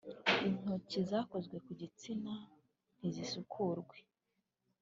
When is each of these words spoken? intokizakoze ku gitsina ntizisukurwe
intokizakoze 0.47 1.55
ku 1.65 1.71
gitsina 1.79 2.33
ntizisukurwe 2.97 3.97